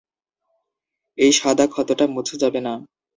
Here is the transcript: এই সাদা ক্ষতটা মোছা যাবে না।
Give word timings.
এই 1.17 1.31
সাদা 1.31 1.65
ক্ষতটা 1.67 2.05
মোছা 2.07 2.35
যাবে 2.37 2.59
না। 2.59 2.73